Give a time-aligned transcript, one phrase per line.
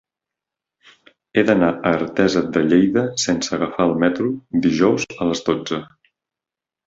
[1.35, 4.31] He d'anar a Artesa de Lleida sense agafar el metro
[4.67, 5.81] dijous a les dotze.